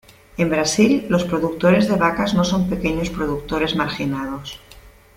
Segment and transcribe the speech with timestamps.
[0.35, 4.59] En Brasil, los productores de vacas no son pequeños productores marginados.